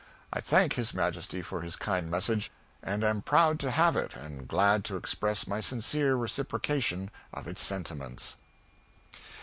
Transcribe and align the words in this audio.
I 0.33 0.41
thank 0.41 0.73
his 0.73 0.95
Majesty 0.95 1.43
for 1.43 1.61
his 1.61 1.75
kind 1.75 2.09
message, 2.09 2.49
and 2.81 3.03
am 3.03 3.21
proud 3.21 3.59
to 3.59 3.69
have 3.69 3.95
it 3.95 4.15
and 4.15 4.47
glad 4.47 4.83
to 4.85 4.95
express 4.97 5.45
my 5.45 5.59
sincere 5.59 6.15
reciprocation 6.15 7.11
of 7.31 7.47
its 7.47 7.61
sentiments. 7.61 8.35